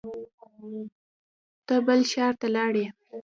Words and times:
ته 1.67 1.75
بل 1.87 2.01
ښار 2.11 2.33
ته 2.41 2.47
لاړې 2.55 2.85